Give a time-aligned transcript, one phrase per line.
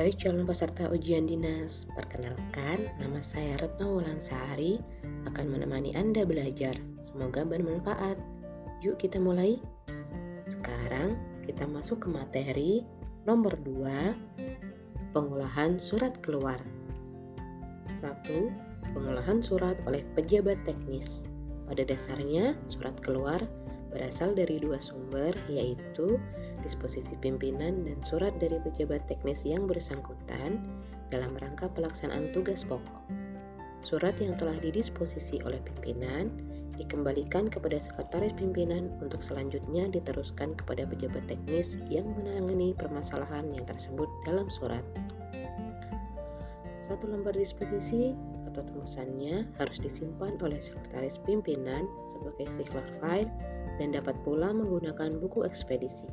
[0.00, 4.80] Hai calon peserta ujian dinas, perkenalkan nama saya Retno Wulansari
[5.28, 6.72] akan menemani Anda belajar.
[7.04, 8.16] Semoga bermanfaat.
[8.80, 9.60] Yuk kita mulai.
[10.48, 12.80] Sekarang kita masuk ke materi
[13.28, 16.56] nomor 2, pengolahan surat keluar.
[18.00, 18.00] 1.
[18.96, 21.28] Pengolahan surat oleh pejabat teknis.
[21.68, 23.44] Pada dasarnya, surat keluar
[23.92, 26.16] berasal dari dua sumber yaitu
[26.62, 30.60] disposisi pimpinan dan surat dari pejabat teknis yang bersangkutan
[31.10, 33.02] dalam rangka pelaksanaan tugas pokok.
[33.80, 36.28] Surat yang telah didisposisi oleh pimpinan
[36.80, 44.08] dikembalikan kepada sekretaris pimpinan untuk selanjutnya diteruskan kepada pejabat teknis yang menangani permasalahan yang tersebut
[44.24, 44.80] dalam surat.
[46.80, 48.16] Satu lembar disposisi
[48.50, 53.30] atau terusannya harus disimpan oleh sekretaris pimpinan sebagai seclar file
[53.78, 56.08] dan dapat pula menggunakan buku ekspedisi.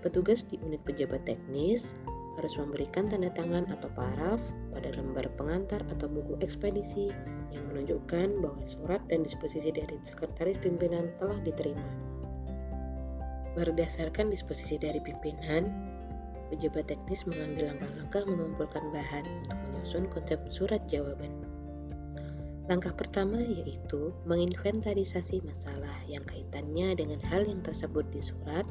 [0.00, 1.92] Petugas di unit pejabat teknis
[2.40, 4.40] harus memberikan tanda tangan atau paraf
[4.72, 7.12] pada lembar pengantar atau buku ekspedisi
[7.52, 11.84] yang menunjukkan bahwa surat dan disposisi dari sekretaris pimpinan telah diterima.
[13.52, 15.68] Berdasarkan disposisi dari pimpinan,
[16.48, 21.34] pejabat teknis mengambil langkah-langkah mengumpulkan bahan untuk menyusun konsep surat jawaban.
[22.72, 28.62] Langkah pertama yaitu menginventarisasi masalah yang kaitannya dengan hal yang tersebut di surat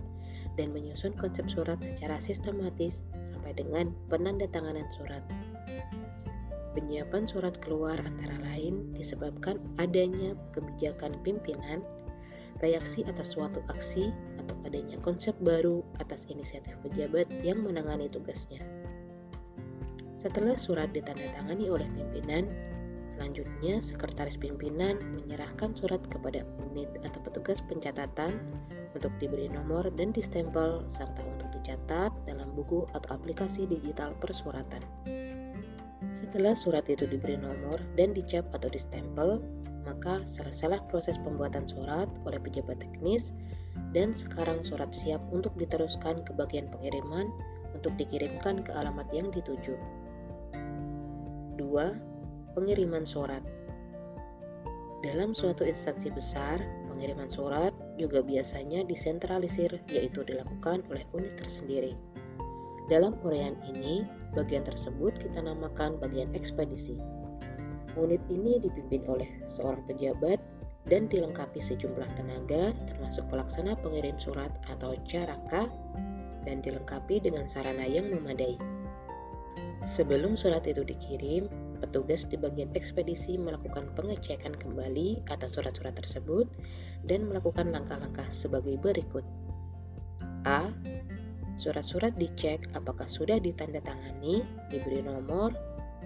[0.60, 5.24] dan menyusun konsep surat secara sistematis sampai dengan penandatanganan surat.
[6.76, 11.80] Penyiapan surat keluar antara lain disebabkan adanya kebijakan pimpinan,
[12.60, 14.12] reaksi atas suatu aksi,
[14.44, 18.60] atau adanya konsep baru atas inisiatif pejabat yang menangani tugasnya.
[20.20, 22.52] Setelah surat ditandatangani oleh pimpinan,
[23.20, 28.32] Selanjutnya, sekretaris pimpinan menyerahkan surat kepada unit atau petugas pencatatan
[28.98, 34.82] untuk diberi nomor dan distempel serta untuk dicatat dalam buku atau aplikasi digital persuratan.
[36.10, 39.40] Setelah surat itu diberi nomor dan dicap atau distempel,
[39.86, 43.32] maka selesailah proses pembuatan surat oleh pejabat teknis
[43.94, 47.30] dan sekarang surat siap untuk diteruskan ke bagian pengiriman
[47.74, 49.78] untuk dikirimkan ke alamat yang dituju.
[51.58, 53.42] 2 pengiriman surat.
[55.00, 56.60] Dalam suatu instansi besar,
[56.92, 62.00] pengiriman surat juga biasanya disentralisir, yaitu dilakukan oleh unit tersendiri.
[62.88, 66.98] Dalam uraian ini, bagian tersebut kita namakan bagian ekspedisi.
[68.00, 70.40] Unit ini dipimpin oleh seorang pejabat
[70.90, 75.70] dan dilengkapi sejumlah tenaga, termasuk pelaksana pengirim surat atau caraka,
[76.48, 78.58] dan dilengkapi dengan sarana yang memadai.
[79.86, 81.46] Sebelum surat itu dikirim,
[81.80, 86.46] Petugas di bagian ekspedisi melakukan pengecekan kembali atas surat-surat tersebut
[87.08, 89.24] dan melakukan langkah-langkah sebagai berikut.
[90.44, 90.72] A.
[91.60, 95.56] Surat-surat dicek apakah sudah ditandatangani, diberi nomor,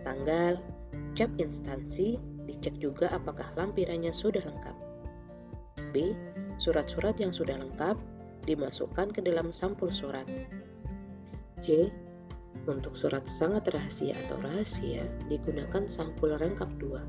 [0.06, 0.62] tanggal,
[1.18, 4.78] cap instansi, dicek juga apakah lampirannya sudah lengkap.
[5.94, 6.14] B.
[6.62, 7.98] Surat-surat yang sudah lengkap
[8.46, 10.26] dimasukkan ke dalam sampul surat.
[11.64, 11.90] C.
[12.64, 17.04] Untuk surat sangat rahasia atau rahasia digunakan sampul rangkap dua.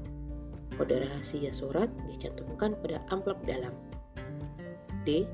[0.74, 3.70] Kode rahasia surat dicantumkan pada amplop dalam.
[5.06, 5.28] D.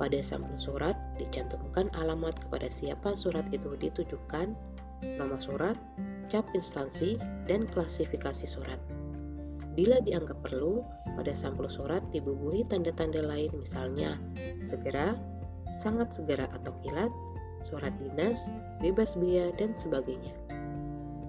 [0.00, 4.56] Pada sampul surat dicantumkan alamat kepada siapa surat itu ditujukan,
[5.04, 5.78] nama surat,
[6.26, 8.82] cap instansi, dan klasifikasi surat.
[9.78, 14.18] Bila dianggap perlu, pada sampul surat dibubuhi tanda-tanda lain misalnya
[14.58, 15.16] segera,
[15.70, 17.12] sangat segera atau kilat,
[17.66, 18.50] surat dinas,
[18.82, 20.34] bebas biaya, dan sebagainya.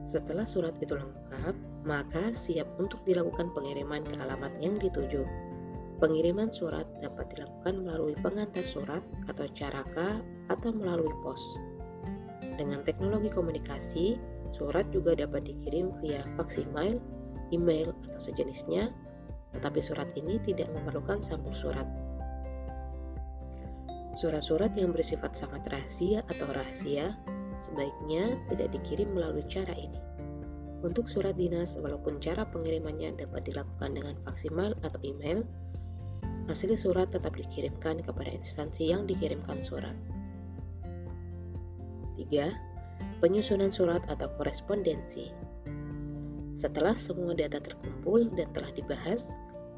[0.04, 1.56] Setelah surat itu lengkap,
[1.88, 5.24] maka siap untuk dilakukan pengiriman ke alamat yang dituju.
[6.04, 9.00] Pengiriman surat dapat dilakukan melalui pengantar surat
[9.32, 10.20] atau caraka
[10.52, 11.40] atau melalui pos.
[12.60, 14.20] Dengan teknologi komunikasi,
[14.52, 17.00] surat juga dapat dikirim via faksimiles,
[17.56, 18.92] email, atau sejenisnya,
[19.56, 21.88] tetapi surat ini tidak memerlukan sampul surat.
[24.14, 27.18] Surat-surat yang bersifat sangat rahasia atau rahasia
[27.58, 29.98] sebaiknya tidak dikirim melalui cara ini.
[30.86, 35.42] Untuk surat dinas, walaupun cara pengirimannya dapat dilakukan dengan faksimal atau email,
[36.46, 39.96] hasil surat tetap dikirimkan kepada instansi yang dikirimkan surat.
[42.20, 42.30] 3.
[43.24, 45.32] Penyusunan surat atau korespondensi.
[46.54, 49.34] Setelah semua data terkumpul dan telah dibahas,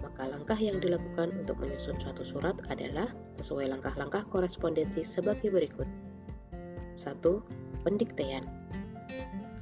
[0.05, 3.09] maka langkah yang dilakukan untuk menyusun suatu surat adalah
[3.41, 5.89] sesuai langkah-langkah korespondensi sebagai berikut.
[6.93, 7.17] 1.
[7.81, 8.45] Pendikteian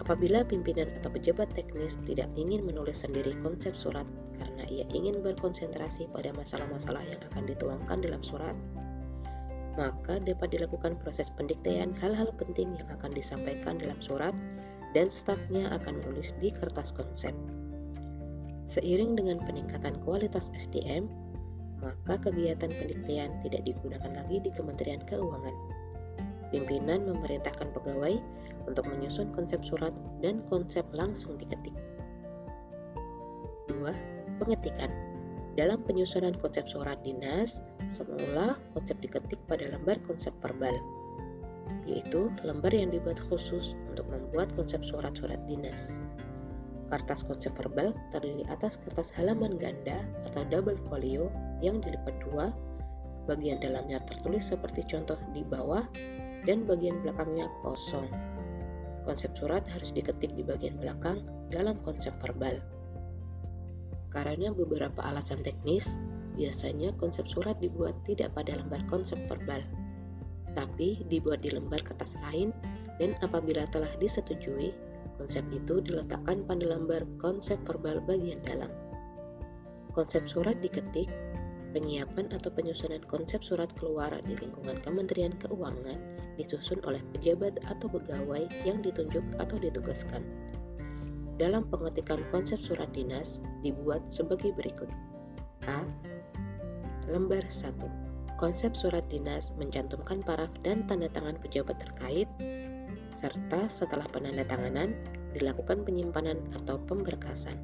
[0.03, 4.03] Apabila pimpinan atau pejabat teknis tidak ingin menulis sendiri konsep surat
[4.35, 8.51] karena ia ingin berkonsentrasi pada masalah-masalah yang akan dituangkan dalam surat,
[9.79, 14.35] maka dapat dilakukan proses pendiktean hal-hal penting yang akan disampaikan dalam surat
[14.91, 17.31] dan stafnya akan menulis di kertas konsep.
[18.67, 21.11] Seiring dengan peningkatan kualitas SDM,
[21.83, 25.55] maka kegiatan pendiktean tidak digunakan lagi di Kementerian Keuangan.
[26.53, 28.21] Pimpinan memerintahkan pegawai
[28.69, 29.91] untuk menyusun konsep surat
[30.23, 31.75] dan konsep langsung diketik.
[33.67, 34.39] 2.
[34.39, 34.91] Pengetikan
[35.53, 40.73] dalam penyusunan konsep surat dinas, semula konsep diketik pada lembar konsep verbal,
[41.85, 46.01] yaitu lembar yang dibuat khusus untuk membuat konsep surat-surat dinas.
[46.93, 52.53] Kertas konsep verbal terdiri atas kertas halaman ganda atau double folio yang dilipat dua,
[53.25, 55.89] bagian dalamnya tertulis seperti contoh di bawah,
[56.45, 58.05] dan bagian belakangnya kosong.
[59.09, 62.61] Konsep surat harus diketik di bagian belakang dalam konsep verbal.
[64.13, 65.97] Karena beberapa alasan teknis,
[66.37, 69.65] biasanya konsep surat dibuat tidak pada lembar konsep verbal,
[70.53, 72.53] tapi dibuat di lembar kertas lain
[73.01, 78.69] dan apabila telah disetujui, konsep itu diletakkan pada lembar konsep verbal bagian dalam.
[79.93, 81.09] Konsep surat diketik,
[81.73, 85.97] penyiapan atau penyusunan konsep surat keluar di lingkungan Kementerian Keuangan
[86.37, 90.25] disusun oleh pejabat atau pegawai yang ditunjuk atau ditugaskan
[91.41, 94.89] dalam pengetikan konsep surat dinas dibuat sebagai berikut.
[95.65, 95.81] A.
[97.09, 97.73] Lembar 1.
[98.37, 102.27] Konsep surat dinas mencantumkan paraf dan tanda tangan pejabat terkait,
[103.13, 104.97] serta setelah penandatanganan
[105.37, 107.55] dilakukan penyimpanan atau pemberkasan.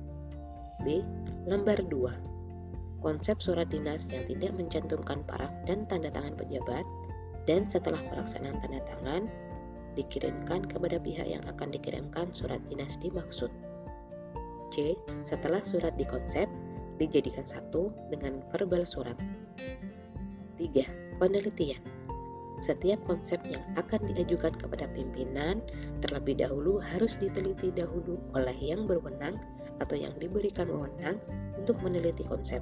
[0.85, 1.03] B.
[1.49, 3.03] Lembar 2.
[3.03, 6.83] Konsep surat dinas yang tidak mencantumkan paraf dan tanda tangan pejabat,
[7.47, 9.27] dan setelah pelaksanaan tanda tangan
[9.97, 13.51] dikirimkan kepada pihak yang akan dikirimkan surat dinas dimaksud.
[14.69, 14.95] C.
[15.25, 16.45] Setelah surat dikonsep,
[17.01, 19.17] dijadikan satu dengan verbal surat.
[20.59, 21.19] 3.
[21.19, 21.98] Penelitian
[22.59, 25.63] setiap konsep yang akan diajukan kepada pimpinan
[26.03, 29.39] terlebih dahulu harus diteliti dahulu oleh yang berwenang
[29.79, 31.15] atau yang diberikan wewenang
[31.55, 32.59] untuk meneliti konsep.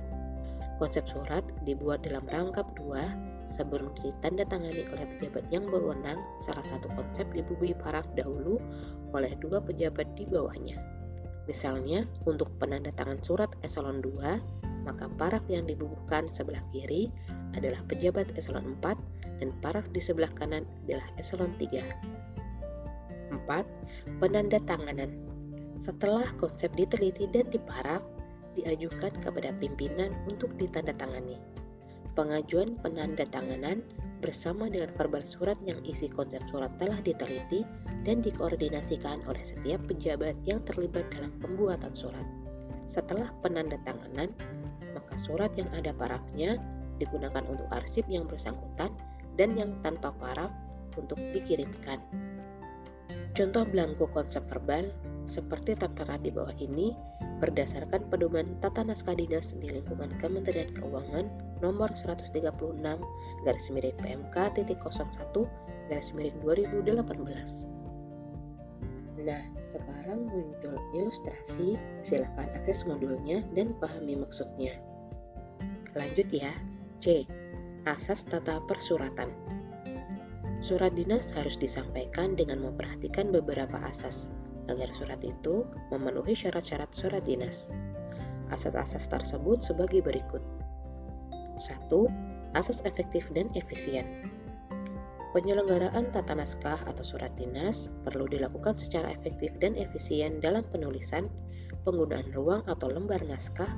[0.77, 3.09] Konsep surat dibuat dalam rangkap dua
[3.49, 8.61] sebelum ditandatangani oleh pejabat yang berwenang, salah satu konsep dibubui paraf dahulu
[9.17, 10.77] oleh dua pejabat di bawahnya.
[11.47, 17.07] Misalnya, untuk penandatangan surat eselon 2, maka paraf yang dibubuhkan sebelah kiri
[17.55, 21.81] adalah pejabat eselon 4 dan paraf di sebelah kanan adalah eselon 3.
[23.33, 24.21] 4.
[24.21, 25.11] Penandatanganan
[25.77, 28.01] Setelah konsep diteliti dan diparaf,
[28.57, 31.37] diajukan kepada pimpinan untuk ditandatangani.
[32.17, 33.85] Pengajuan penandatanganan
[34.25, 37.61] bersama dengan verbal surat yang isi konsep surat telah diteliti
[38.01, 42.25] dan dikoordinasikan oleh setiap pejabat yang terlibat dalam pembuatan surat.
[42.89, 44.33] Setelah penandatanganan,
[44.97, 46.57] maka surat yang ada parafnya
[46.97, 48.89] digunakan untuk arsip yang bersangkutan
[49.37, 50.51] dan yang tanpa paraf
[50.97, 52.01] untuk dikirimkan.
[53.37, 54.89] Contoh belangko konsep verbal
[55.29, 56.97] seperti tertera di bawah ini
[57.37, 61.29] berdasarkan pedoman tata naskah dinas di lingkungan Kementerian Keuangan
[61.61, 62.33] nomor 136
[63.45, 65.45] garis miring PMK titik 01
[65.93, 67.77] garis miring 2018.
[69.21, 69.43] Nah,
[69.75, 74.81] sekarang muncul ilustrasi, silakan akses modulnya dan pahami maksudnya.
[75.93, 76.53] Lanjut ya.
[76.97, 77.29] C.
[77.87, 79.31] Asas tata persuratan.
[80.59, 84.27] Surat dinas harus disampaikan dengan memperhatikan beberapa asas
[84.67, 87.71] agar surat itu memenuhi syarat-syarat surat dinas.
[88.51, 90.43] Asas-asas tersebut sebagai berikut.
[91.55, 91.87] 1.
[92.59, 94.03] Asas efektif dan efisien.
[95.31, 101.31] Penyelenggaraan tata naskah atau surat dinas perlu dilakukan secara efektif dan efisien dalam penulisan,
[101.87, 103.71] penggunaan ruang atau lembar naskah,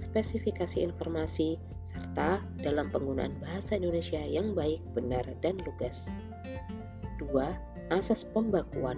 [0.00, 6.08] spesifikasi informasi, serta dalam penggunaan bahasa Indonesia yang baik, benar, dan lugas.
[7.20, 7.28] 2.
[7.92, 8.96] Asas pembakuan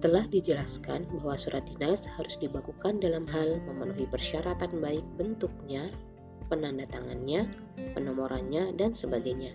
[0.00, 5.92] telah dijelaskan bahwa surat dinas harus dibakukan dalam hal memenuhi persyaratan baik bentuknya,
[6.48, 7.46] penandatangannya,
[7.92, 9.52] penomorannya, dan sebagainya.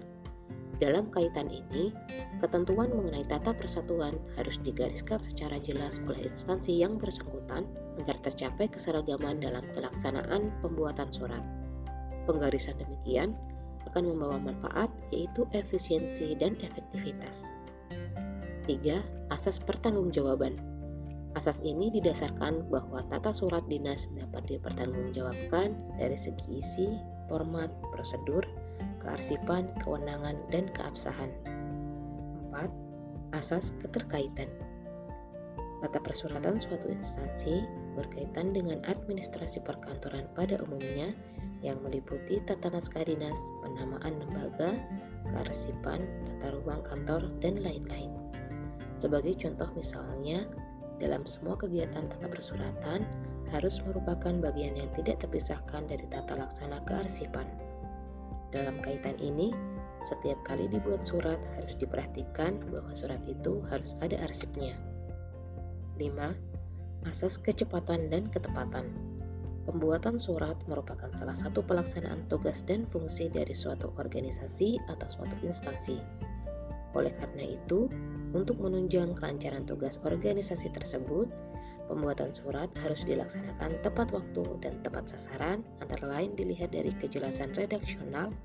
[0.75, 1.95] Dalam kaitan ini,
[2.43, 7.63] ketentuan mengenai tata persatuan harus digariskan secara jelas oleh instansi yang bersangkutan
[8.03, 11.39] agar tercapai keseragaman dalam pelaksanaan pembuatan surat.
[12.27, 13.31] Penggarisan demikian
[13.87, 17.55] akan membawa manfaat yaitu efisiensi dan efektivitas.
[18.67, 18.99] 3.
[19.31, 20.59] Asas pertanggungjawaban.
[21.39, 26.87] Asas ini didasarkan bahwa tata surat dinas dapat dipertanggungjawabkan dari segi isi,
[27.27, 28.43] format, prosedur,
[29.05, 31.29] kearsipan, kewenangan, dan keabsahan.
[32.51, 32.67] 4.
[33.37, 34.49] Asas keterkaitan.
[35.85, 37.61] Tata persuratan suatu instansi
[37.93, 41.13] berkaitan dengan administrasi perkantoran pada umumnya
[41.61, 44.81] yang meliputi tata naskah dinas, penamaan lembaga,
[45.29, 48.09] kearsipan, tata ruang kantor, dan lain-lain.
[48.97, 50.47] Sebagai contoh misalnya,
[50.97, 53.03] dalam semua kegiatan tata persuratan
[53.51, 57.45] harus merupakan bagian yang tidak terpisahkan dari tata laksana kearsipan.
[58.53, 59.49] Dalam kaitan ini,
[60.05, 64.77] setiap kali dibuat surat harus diperhatikan bahwa surat itu harus ada arsipnya.
[65.97, 67.09] 5.
[67.09, 68.93] Asas kecepatan dan ketepatan.
[69.65, 75.97] Pembuatan surat merupakan salah satu pelaksanaan tugas dan fungsi dari suatu organisasi atau suatu instansi.
[76.93, 77.89] Oleh karena itu,
[78.37, 81.25] untuk menunjang kelancaran tugas organisasi tersebut,
[81.95, 88.35] pembuatan surat harus dilaksanakan tepat waktu dan tepat sasaran, antara lain dilihat dari kejelasan redaksional,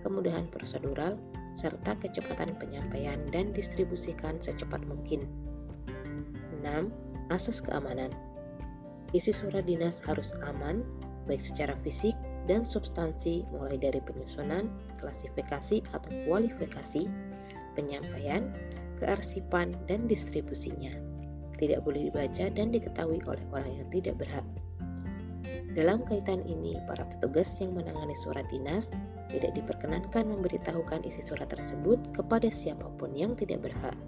[0.00, 1.20] kemudahan prosedural,
[1.52, 5.28] serta kecepatan penyampaian dan distribusikan secepat mungkin.
[6.64, 6.88] 6.
[7.28, 8.08] Asas keamanan
[9.12, 10.80] Isi surat dinas harus aman,
[11.28, 12.16] baik secara fisik
[12.48, 17.06] dan substansi mulai dari penyusunan, klasifikasi atau kualifikasi,
[17.76, 18.48] penyampaian,
[18.98, 21.13] kearsipan, dan distribusinya.
[21.54, 24.46] Tidak boleh dibaca dan diketahui oleh orang yang tidak berhak.
[25.74, 28.94] Dalam kaitan ini, para petugas yang menangani surat dinas
[29.26, 33.98] tidak diperkenankan memberitahukan isi surat tersebut kepada siapa pun yang tidak berhak.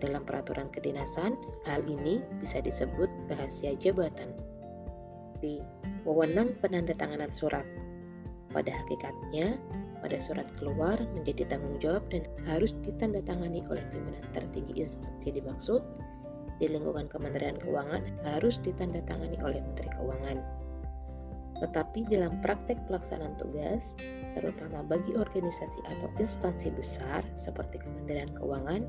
[0.00, 1.36] Dalam peraturan kedinasan,
[1.68, 4.32] hal ini bisa disebut rahasia jabatan.
[5.44, 5.60] Di
[6.08, 7.64] wewenang penandatanganan surat.
[8.52, 9.60] Pada hakikatnya,
[10.04, 15.80] pada surat keluar menjadi tanggung jawab dan harus ditandatangani oleh pimpinan tertinggi instansi dimaksud
[16.58, 18.02] di lingkungan Kementerian Keuangan
[18.34, 20.38] harus ditandatangani oleh Menteri Keuangan.
[21.62, 23.94] Tetapi dalam praktek pelaksanaan tugas,
[24.34, 28.82] terutama bagi organisasi atau instansi besar seperti Kementerian Keuangan,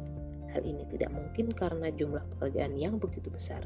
[0.56, 3.60] Hal ini tidak mungkin karena jumlah pekerjaan yang begitu besar.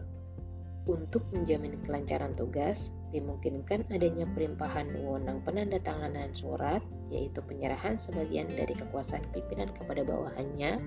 [0.90, 6.82] Untuk menjamin kelancaran tugas, dimungkinkan adanya perimpahan wewenang penandatanganan surat,
[7.14, 10.82] yaitu penyerahan sebagian dari kekuasaan pimpinan kepada bawahannya,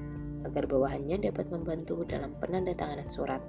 [0.47, 3.43] agar bawahannya dapat membantu dalam penandatanganan surat.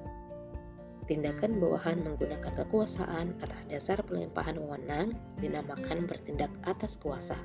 [1.04, 7.36] Tindakan bawahan menggunakan kekuasaan atas dasar pelimpahan wewenang dinamakan bertindak atas kuasa.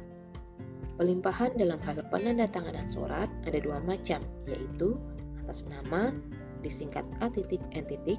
[0.94, 4.94] Pelimpahan dalam hal penandatanganan surat ada dua macam, yaitu
[5.42, 6.14] atas nama
[6.62, 8.18] disingkat A titik N titik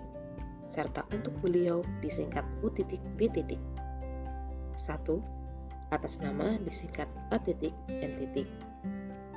[0.69, 3.59] serta untuk beliau disingkat U titik B titik.
[4.79, 5.19] Satu,
[5.91, 8.47] atas nama disingkat A titik N titik.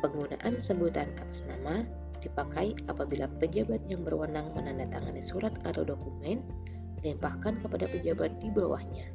[0.03, 1.87] Penggunaan sebutan atas nama
[2.19, 6.43] dipakai apabila pejabat yang berwenang menandatangani surat atau dokumen
[6.99, 9.11] melimpahkan kepada pejabat di bawahnya.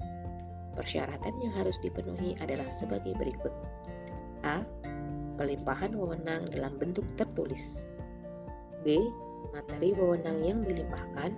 [0.80, 3.52] Persyaratan yang harus dipenuhi adalah sebagai berikut.
[4.48, 4.64] A.
[5.36, 7.84] Pelimpahan wewenang dalam bentuk tertulis.
[8.88, 9.02] B.
[9.52, 11.36] Materi wewenang yang dilimpahkan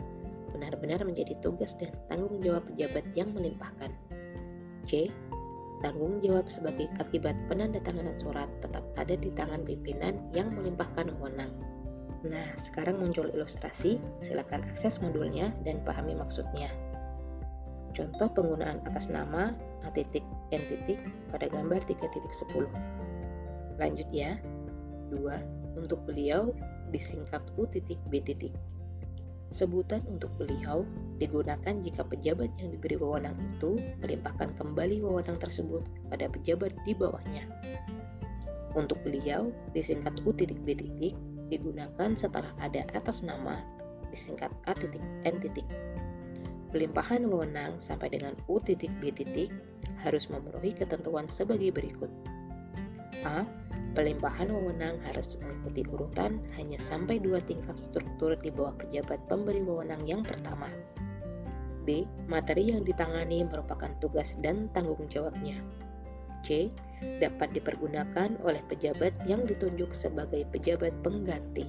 [0.54, 3.94] benar-benar menjadi tugas dan tanggung jawab pejabat yang melimpahkan.
[4.90, 5.14] C.
[5.80, 11.56] Tanggung jawab sebagai akibat penandatanganan surat tetap ada di tangan pimpinan yang melimpahkan wewenang.
[12.28, 16.68] Nah, sekarang muncul ilustrasi, silakan akses modulnya dan pahami maksudnya.
[17.96, 19.56] Contoh penggunaan atas nama
[19.88, 21.00] A titik N titik
[21.32, 22.68] pada gambar 3.10.
[23.80, 24.36] Lanjut ya.
[25.16, 25.80] 2.
[25.80, 26.52] Untuk beliau
[26.92, 28.52] disingkat U titik B titik.
[29.50, 30.86] Sebutan untuk beliau
[31.18, 37.50] digunakan jika pejabat yang diberi wewenang itu melimpahkan kembali wewenang tersebut kepada pejabat di bawahnya.
[38.78, 41.18] Untuk beliau disingkat U titik B titik
[41.50, 43.58] digunakan setelah ada atas nama
[44.14, 45.66] disingkat A titik N titik.
[46.70, 49.50] Pelimpahan wewenang sampai dengan U titik B titik
[50.06, 52.14] harus memenuhi ketentuan sebagai berikut.
[53.28, 53.44] A.
[53.98, 60.06] Pelimpahan wewenang harus mengikuti urutan hanya sampai dua tingkat struktur di bawah pejabat pemberi wewenang
[60.06, 60.70] yang pertama.
[61.84, 62.06] B.
[62.30, 65.58] Materi yang ditangani merupakan tugas dan tanggung jawabnya.
[66.46, 66.70] C.
[67.02, 71.66] Dapat dipergunakan oleh pejabat yang ditunjuk sebagai pejabat pengganti.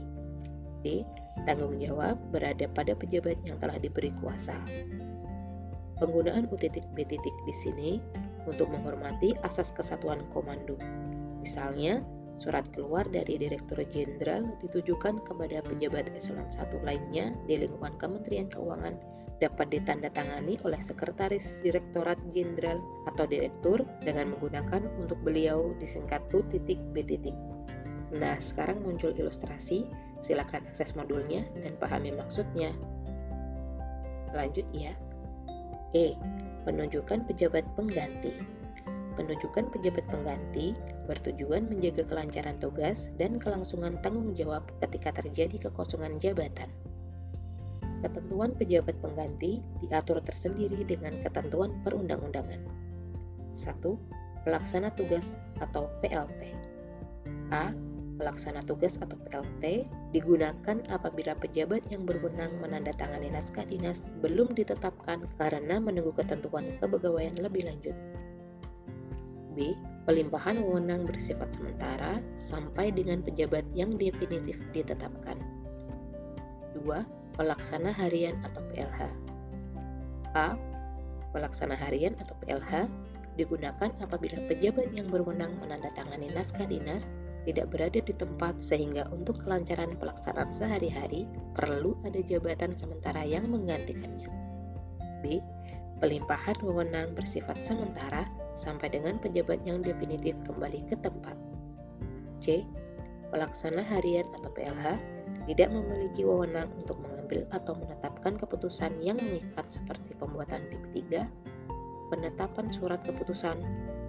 [0.85, 1.02] D.
[1.49, 4.61] Tanggung jawab berada pada pejabat yang telah diberi kuasa.
[6.00, 7.90] Penggunaan U titik B titik di sini
[8.49, 10.76] untuk menghormati asas kesatuan komando.
[11.40, 12.04] Misalnya,
[12.37, 18.97] surat keluar dari Direktur Jenderal ditujukan kepada pejabat eselon 1 lainnya di lingkungan Kementerian Keuangan
[19.40, 26.80] dapat ditandatangani oleh Sekretaris Direktorat Jenderal atau Direktur dengan menggunakan untuk beliau disingkat U titik
[26.92, 27.37] B titik.
[28.11, 29.88] Nah, sekarang muncul ilustrasi
[30.20, 32.76] Silakan akses modulnya dan pahami maksudnya.
[34.37, 34.92] Lanjut ya.
[35.97, 36.14] E.
[36.68, 38.60] Penunjukan pejabat pengganti.
[39.21, 40.73] Penunjukan pejabat pengganti
[41.05, 46.73] bertujuan menjaga kelancaran tugas dan kelangsungan tanggung jawab ketika terjadi kekosongan jabatan.
[48.00, 52.65] Ketentuan pejabat pengganti diatur tersendiri dengan ketentuan perundang-undangan.
[53.53, 54.49] 1.
[54.49, 56.57] Pelaksana tugas atau PLT.
[57.53, 57.77] A.
[58.17, 59.85] Pelaksana tugas atau PLT
[60.17, 67.69] digunakan apabila pejabat yang berwenang menandatangani naskah dinas belum ditetapkan karena menunggu ketentuan kepegawaian lebih
[67.69, 67.93] lanjut.
[69.54, 69.75] B.
[70.09, 75.38] Pelimpahan wewenang bersifat sementara sampai dengan pejabat yang definitif ditetapkan.
[76.75, 77.37] 2.
[77.37, 79.00] Pelaksana harian atau PLH.
[80.35, 80.59] A.
[81.30, 82.90] Pelaksana harian atau PLH
[83.38, 87.07] digunakan apabila pejabat yang berwenang menandatangani naskah dinas
[87.49, 91.25] tidak berada di tempat sehingga untuk kelancaran pelaksanaan sehari-hari
[91.57, 94.28] perlu ada jabatan sementara yang menggantikannya.
[95.25, 95.40] B.
[96.00, 98.25] Pelimpahan wewenang bersifat sementara
[98.57, 101.37] sampai dengan pejabat yang definitif kembali ke tempat.
[102.40, 102.64] C.
[103.28, 104.97] Pelaksana harian atau PLH
[105.45, 111.28] tidak memiliki wewenang untuk mengambil atau menetapkan keputusan yang mengikat seperti pembuatan DP3,
[112.09, 113.61] penetapan surat keputusan,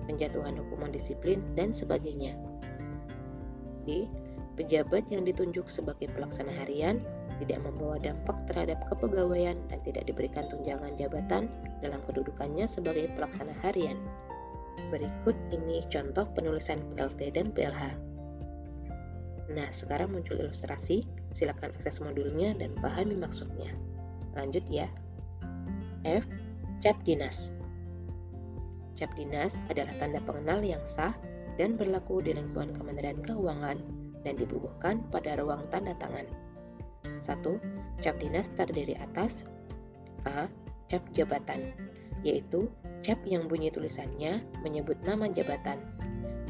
[0.08, 2.40] penjatuhan hukuman disiplin, dan sebagainya.
[3.84, 4.08] D.
[4.56, 7.04] Pejabat yang ditunjuk sebagai pelaksana harian
[7.44, 11.50] tidak membawa dampak terhadap kepegawaian dan tidak diberikan tunjangan jabatan
[11.82, 13.98] dalam kedudukannya sebagai pelaksana harian.
[14.94, 18.12] Berikut ini contoh penulisan PLT dan PLH.
[19.52, 21.04] Nah, sekarang muncul ilustrasi.
[21.36, 23.76] Silakan akses modulnya dan pahami maksudnya.
[24.38, 24.88] Lanjut ya.
[26.08, 26.24] F.
[26.80, 27.52] Cap dinas.
[28.96, 31.14] Cap dinas adalah tanda pengenal yang sah
[31.60, 33.78] dan berlaku di lingkungan Kementerian Keuangan
[34.24, 36.26] dan dibubuhkan pada ruang tanda tangan.
[37.22, 38.02] 1.
[38.02, 39.46] Cap dinas terdiri atas
[40.26, 40.48] A.
[40.92, 41.72] Cap jabatan,
[42.28, 42.68] yaitu
[43.00, 45.80] cap yang bunyi tulisannya menyebut nama jabatan,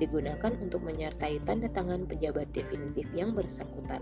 [0.02, 4.02] digunakan untuk menyertai tanda tangan pejabat definitif yang bersangkutan.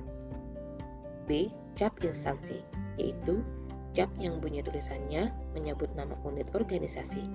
[1.27, 1.51] B.
[1.75, 2.63] Cap instansi,
[2.95, 3.43] yaitu
[3.91, 7.27] cap yang bunyi tulisannya menyebut nama unit organisasi,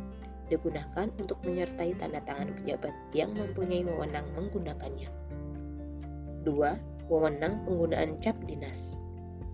[0.48, 5.12] digunakan untuk menyertai tanda tangan pejabat yang mempunyai wewenang menggunakannya.
[6.48, 7.12] 2.
[7.12, 8.96] Wewenang penggunaan cap dinas.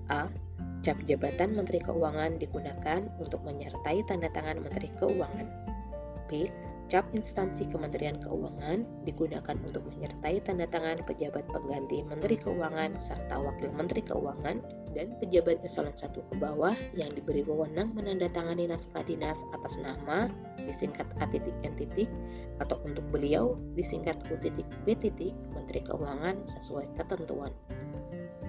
[0.07, 0.31] A.
[0.81, 5.45] Cap jabatan Menteri Keuangan digunakan untuk menyertai tanda tangan Menteri Keuangan.
[6.25, 6.49] B.
[6.89, 13.77] Cap instansi Kementerian Keuangan digunakan untuk menyertai tanda tangan pejabat pengganti Menteri Keuangan serta Wakil
[13.77, 14.65] Menteri Keuangan
[14.97, 20.33] dan pejabat eselon 1 ke bawah yang diberi wewenang menandatangani naskah dinas atas nama
[20.65, 22.09] disingkat A titik N titik
[22.57, 27.53] atau untuk beliau disingkat U titik B titik Menteri Keuangan sesuai ketentuan.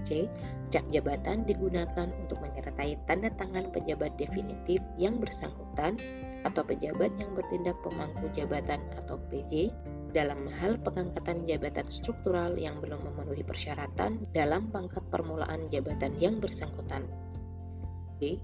[0.08, 0.26] C.
[0.72, 6.00] Cap jabatan digunakan untuk menyertai tanda tangan pejabat definitif yang bersangkutan
[6.48, 9.70] atau pejabat yang bertindak pemangku jabatan atau PJ
[10.12, 17.08] dalam hal pengangkatan jabatan struktural yang belum memenuhi persyaratan dalam pangkat permulaan jabatan yang bersangkutan.
[18.20, 18.40] D.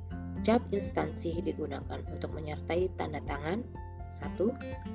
[0.46, 3.66] Cap instansi digunakan untuk menyertai tanda tangan
[4.14, 4.40] 1.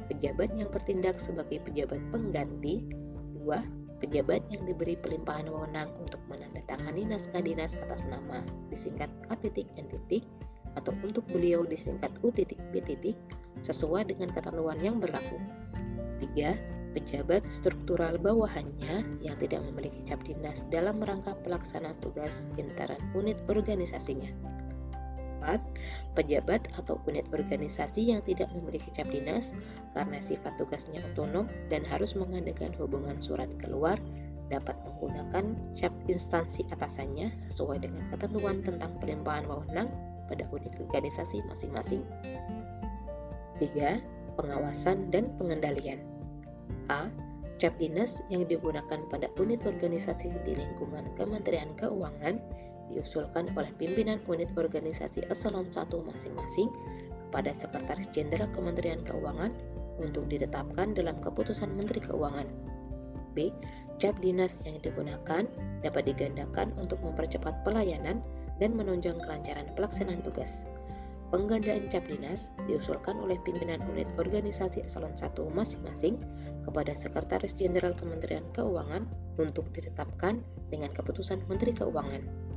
[0.08, 2.88] Pejabat yang bertindak sebagai pejabat pengganti
[3.42, 3.81] 2.
[4.02, 9.86] Pejabat yang diberi pelimpahan wewenang untuk menandatangani naskah dinas atas nama disingkat A titik N
[9.86, 10.26] titik
[10.74, 13.14] atau untuk beliau disingkat U titik B titik
[13.62, 15.38] sesuai dengan ketentuan yang berlaku.
[16.18, 16.98] 3.
[16.98, 24.28] Pejabat struktural bawahannya yang tidak memiliki cap dinas dalam rangka pelaksana tugas intern unit organisasinya.
[25.42, 25.58] 4.
[26.14, 29.52] Pejabat atau unit organisasi yang tidak memiliki cap dinas
[29.92, 33.98] karena sifat tugasnya otonom dan harus mengadakan hubungan surat keluar
[34.52, 39.88] dapat menggunakan cap instansi atasannya sesuai dengan ketentuan tentang pelimpahan wewenang
[40.28, 42.04] pada unit organisasi masing-masing.
[43.58, 44.36] 3.
[44.36, 46.00] Pengawasan dan pengendalian.
[46.88, 47.08] A.
[47.60, 52.42] Cap dinas yang digunakan pada unit organisasi di lingkungan Kementerian Keuangan
[52.90, 56.72] diusulkan oleh pimpinan unit organisasi eselon 1 masing-masing
[57.30, 59.54] kepada Sekretaris Jenderal Kementerian Keuangan
[60.02, 62.48] untuk ditetapkan dalam keputusan Menteri Keuangan.
[63.32, 63.48] B.
[63.96, 65.46] Cap dinas yang digunakan
[65.80, 68.20] dapat digandakan untuk mempercepat pelayanan
[68.60, 70.68] dan menunjang kelancaran pelaksanaan tugas.
[71.32, 76.20] Penggandaan cap dinas diusulkan oleh pimpinan unit organisasi eselon 1 masing-masing
[76.68, 79.08] kepada Sekretaris Jenderal Kementerian Keuangan
[79.40, 82.51] untuk ditetapkan dengan keputusan Menteri Keuangan.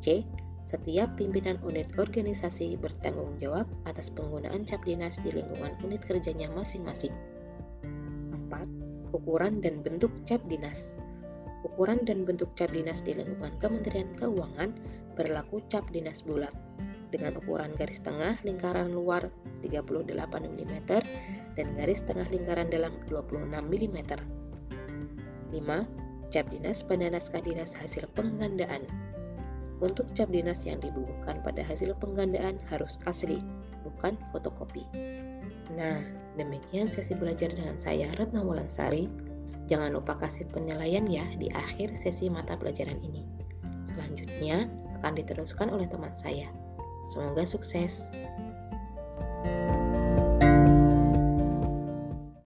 [0.00, 0.22] C.
[0.68, 7.16] Setiap pimpinan unit organisasi bertanggung jawab atas penggunaan cap dinas di lingkungan unit kerjanya masing-masing.
[8.52, 9.16] 4.
[9.16, 10.92] Ukuran dan bentuk cap dinas.
[11.64, 14.76] Ukuran dan bentuk cap dinas di lingkungan Kementerian Keuangan
[15.16, 16.52] berlaku cap dinas bulat
[17.08, 19.32] dengan ukuran garis tengah lingkaran luar
[19.64, 20.12] 38
[20.44, 20.74] mm
[21.56, 23.98] dan garis tengah lingkaran dalam 26 mm.
[25.48, 26.28] 5.
[26.28, 28.84] Cap dinas pada naskah dinas hasil penggandaan.
[29.78, 33.38] Untuk cap dinas yang dibubuhkan pada hasil penggandaan harus asli,
[33.86, 34.82] bukan fotokopi.
[35.78, 36.02] Nah,
[36.34, 39.06] demikian sesi belajar dengan saya Retno Walansari.
[39.70, 43.22] Jangan lupa kasih penilaian ya di akhir sesi mata pelajaran ini.
[43.86, 44.66] Selanjutnya
[44.98, 46.48] akan diteruskan oleh teman saya.
[47.14, 48.02] Semoga sukses.
[49.38, 49.87] thank you